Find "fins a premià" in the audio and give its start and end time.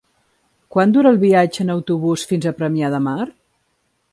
2.33-2.91